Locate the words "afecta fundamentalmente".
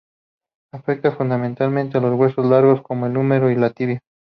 0.73-1.99